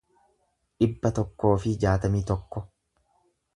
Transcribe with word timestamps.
dhibba 0.83 1.11
tokkoo 1.19 1.53
fi 1.67 1.75
jaatamii 1.85 2.25
tokko 2.35 2.67